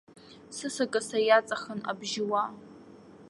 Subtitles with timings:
[0.55, 2.49] Сысакаса иаҵахын абжьыуаа.